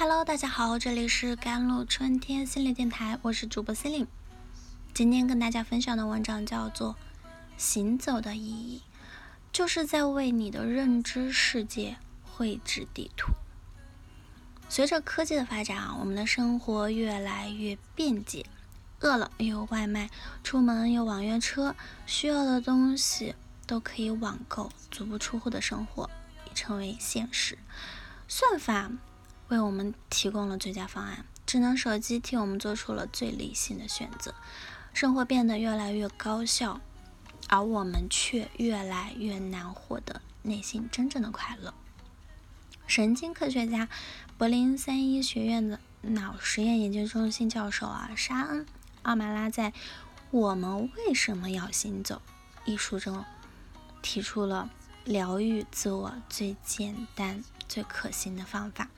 [0.00, 4.06] Hello，大家好，这里是甘露春天心理电台，我是主播心灵。
[4.94, 6.94] 今天跟大家分享的文章叫做
[7.58, 8.82] 《行走的意义》，
[9.52, 13.34] 就是在为你的认知世界绘制地图。
[14.70, 18.46] 随着科技的发展啊，我们的生活越来越便捷，
[19.00, 20.08] 饿了有外卖，
[20.42, 21.76] 出门有网约车，
[22.06, 23.34] 需要的东西
[23.66, 26.08] 都可以网购，足不出户的生活
[26.46, 27.58] 已成为现实。
[28.26, 28.90] 算法。
[29.50, 34.32] 为我们提供了最佳方案，智能手机替我们做出了最理性的选择，
[34.94, 36.80] 生活变得越来越高效，
[37.48, 41.74] 而我们却越来越难获得内心真正的快乐。
[42.86, 43.88] 神经科学家、
[44.38, 48.64] 柏林三一学院的脑实验研究中心教授啊，沙恩·
[49.02, 49.70] 奥马拉在
[50.30, 52.22] 《我们为什么要行走》
[52.70, 53.24] 一书中
[54.00, 54.70] 提出了
[55.04, 58.88] 疗愈自我最简单、最可行的方法。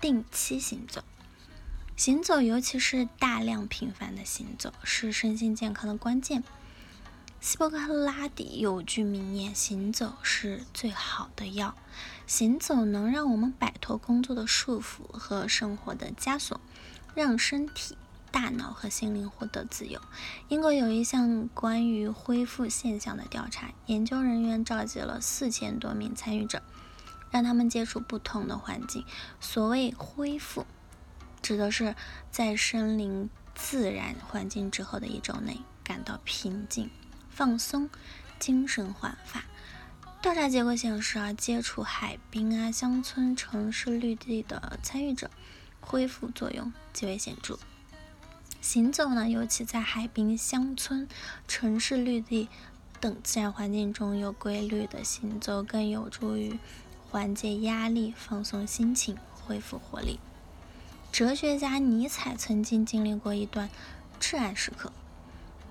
[0.00, 1.04] 定期行走，
[1.96, 6.42] 行走，尤其是大量频繁的行走，是身心健康的关键。
[7.40, 11.74] 希波克拉底有句名言：“行走是最好的药。”
[12.26, 16.60] 行走能让我们摆脱工作的束缚和生活的枷锁，
[17.14, 17.96] 让身体、
[18.30, 20.00] 大脑和心灵获得自由。
[20.48, 26.62] 英国有一项关于恢复现象的调查，研究人员召集了四千多名参与者。
[27.30, 29.04] 让他们接触不同的环境。
[29.40, 30.66] 所谓恢复，
[31.42, 31.94] 指的是
[32.30, 36.90] 在身临自然环境之后的一周内感到平静、
[37.28, 37.88] 放松、
[38.38, 39.44] 精神焕发。
[40.22, 45.30] 调查结果显示啊，接触海滨啊、乡村、城市绿地的参与者，
[45.80, 47.58] 恢复作用极为显著。
[48.60, 51.08] 行走呢，尤其在海滨、乡村、
[51.48, 52.50] 城市绿地
[53.00, 56.58] 等自然环境中有规律的行走，更有助于。
[57.10, 60.20] 缓解压力，放松心情，恢复活力。
[61.10, 63.68] 哲学家尼采曾经经历过一段
[64.20, 64.92] 至暗时刻。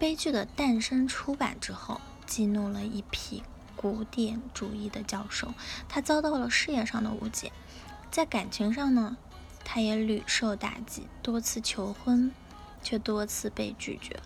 [0.00, 3.44] 悲剧的诞生出版之后，激怒了一批
[3.76, 5.54] 古典主义的教授。
[5.88, 7.52] 他遭到了事业上的误解，
[8.10, 9.16] 在感情上呢，
[9.64, 12.32] 他也屡受打击，多次求婚，
[12.82, 14.18] 却多次被拒绝。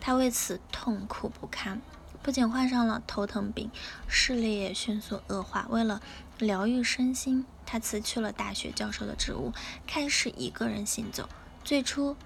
[0.00, 1.80] 他为此痛苦不堪。
[2.22, 3.70] 不仅患上了头疼病，
[4.08, 5.68] 视力也迅速恶化。
[5.70, 6.02] 为了
[6.38, 9.52] 疗愈身心，他辞去了大学教授的职务，
[9.86, 11.28] 开始一个人行走。
[11.64, 12.16] 最初，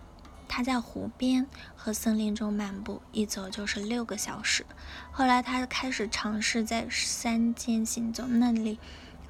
[0.48, 4.66] 他在湖边和森林中漫步，一走就是六个小时。
[5.12, 8.78] 后来，他开始尝试在山间行走，那里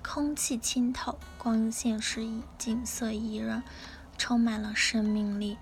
[0.02, 3.62] 空气清透，光线适宜，景色宜人，
[4.16, 5.58] 充满了生命力。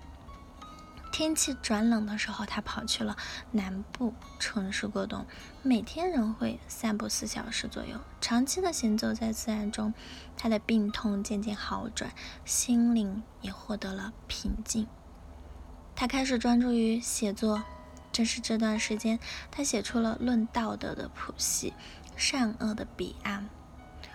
[1.19, 3.17] 天气转冷的时候，他跑去了
[3.51, 5.25] 南部城市过冬，
[5.61, 7.99] 每天仍会散步四小时左右。
[8.21, 9.93] 长期的行走在自然中，
[10.37, 12.13] 他的病痛渐渐好转，
[12.45, 14.87] 心灵也获得了平静。
[15.93, 17.63] 他开始专注于写作，
[18.13, 19.19] 正是这段时间，
[19.51, 21.73] 他写出了《论道德的谱系》
[22.15, 23.41] 《善恶的彼岸》《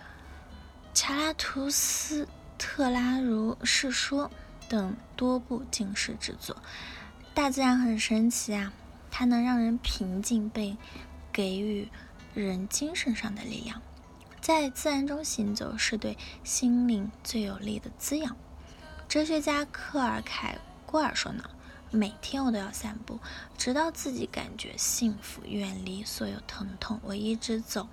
[0.95, 2.27] 查拉图斯
[2.57, 4.27] 特拉如是说》。
[4.67, 6.57] 等多部惊世之作，
[7.33, 8.73] 大自然很神奇啊！
[9.11, 10.75] 它能让人平静，被
[11.31, 11.87] 给予
[12.33, 13.81] 人精神上的力量。
[14.41, 18.35] 在自然中行走是对心灵最有力的滋养。
[19.07, 21.43] 哲学家克尔凯郭尔说呢
[21.91, 23.19] ：“每天我都要散步，
[23.57, 26.99] 直到自己感觉幸福，远离所有疼痛。
[27.03, 27.87] 我一直走，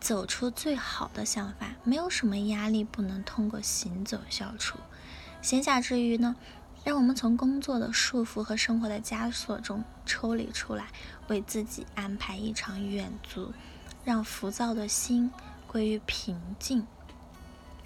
[0.00, 1.74] 走出最好的想法。
[1.84, 4.78] 没有什么压力不能通过行走消除。”
[5.42, 6.36] 闲暇之余呢，
[6.84, 10.86] 让我们从工作的束缚和生活的枷锁中抽离出来，
[11.26, 13.52] 为自己安排一场远足，
[14.04, 15.30] 让浮躁的心
[15.66, 16.86] 归于平静。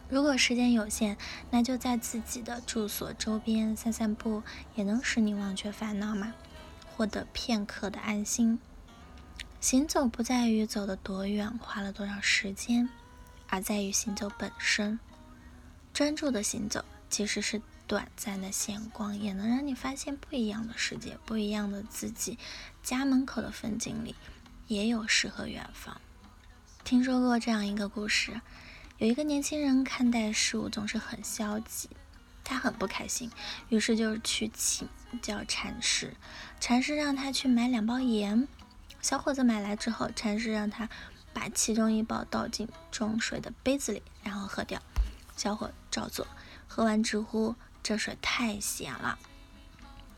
[0.09, 1.17] 如果时间有限，
[1.51, 4.43] 那就在自己的住所周边散散步，
[4.75, 6.35] 也能使你忘却烦恼嘛，
[6.95, 8.61] 获得片刻的安心。
[9.61, 12.89] 行走不在于走得多远，花了多少时间，
[13.49, 15.01] 而在于行走本身。
[15.93, 16.85] 专注的行走。
[17.09, 22.39] 即使是短暂的闲逛，也能让你发现不一样的世界，不一样的自己。
[22.83, 24.15] 家门口的风景里，
[24.67, 26.01] 也有诗和远方。
[26.85, 28.41] 听说过这样一个故事：
[28.99, 31.91] 有一个年轻人看待事物总是很消极，
[32.45, 33.31] 他很不开心，
[33.69, 34.89] 于是就去请
[35.21, 36.15] 教禅师。
[36.61, 38.47] 禅师让他去买两包盐。
[39.01, 40.89] 小伙子买来之后，禅师让他
[41.33, 44.81] 把其中一包倒进装水的杯子里，然后喝掉。
[45.37, 46.27] 小伙照做。
[46.67, 49.19] 喝完直呼这水太咸了。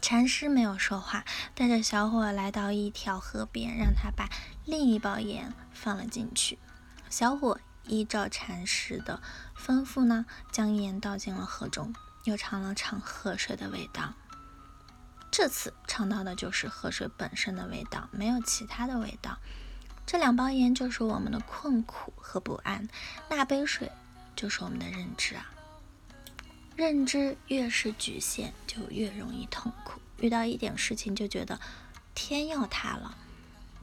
[0.00, 1.24] 禅师没有说话，
[1.54, 4.28] 带着小伙来到一条河边，让他把
[4.64, 6.58] 另一包盐放了进去。
[7.10, 9.20] 小伙依照禅师的
[9.56, 14.14] 吩咐呢，将盐倒进了河中，又尝了尝河水的味道。
[15.30, 19.38] 这次尝到的就是河水本身的味道，没有其他的味道。
[20.06, 22.88] 这两包盐就是我们的困苦和不安，
[23.28, 23.90] 那杯水
[24.36, 25.50] 就是我们的认知啊。
[26.78, 30.00] 认知越是局限，就越容易痛苦。
[30.20, 31.58] 遇到一点事情就觉得
[32.14, 33.18] 天要塌了。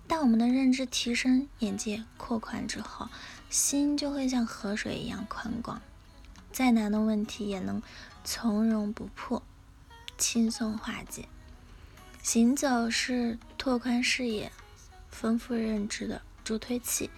[0.08, 3.10] 当我们的认知提升，眼界扩宽之后，
[3.50, 5.82] 心就会像河水一样宽广，
[6.54, 7.84] 再难的问题也能
[8.24, 9.44] 从容不迫，
[10.18, 11.26] 轻松化解。
[12.24, 14.54] 行走是拓宽视野、
[15.10, 17.10] 丰富认知的助推器。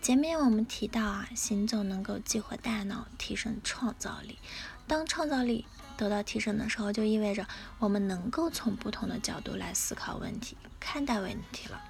[0.00, 4.38] 前面我们提到啊，行走能够激活大脑，提升创造力。
[4.86, 5.66] 当创造力
[5.96, 7.46] 得到提升的时候，就意味着
[7.80, 11.82] 我们能够从不同的角度来思考问题、看待问题了。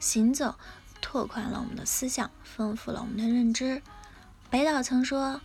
[0.00, 0.56] 行走
[1.02, 3.82] 拓宽了我们的思想，丰富了我们的认知。
[4.48, 5.42] 北岛曾说：“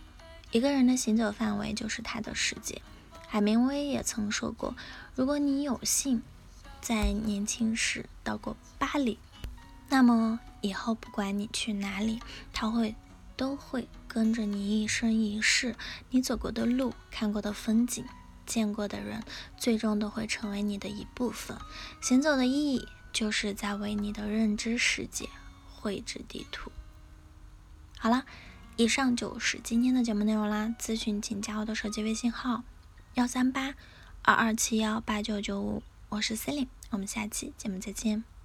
[0.50, 2.80] 一个人的行走范围就是他的世界。”
[3.28, 4.74] 海明威也曾说过
[5.14, 6.22] ：“如果你有幸
[6.80, 9.18] 在年轻时到过巴黎，
[9.88, 12.20] 那么以后不管你去哪里，
[12.52, 12.94] 他会
[13.36, 15.74] 都会跟着你一生一世。
[16.10, 18.04] 你走过的路、看过的风景、
[18.46, 19.22] 见过的人，
[19.56, 21.56] 最终都会成为你的一部分。
[22.00, 25.28] 行走的意义。”就是在为你的认知世界
[25.74, 26.70] 绘制地图。
[27.98, 28.26] 好了，
[28.76, 30.72] 以上就是今天的节目内容啦。
[30.78, 32.62] 咨询请加我的手机微信号：
[33.14, 33.74] 幺三八
[34.22, 38.37] 二二七幺八九九五，我是 c e l i n e 我们下期节目再见。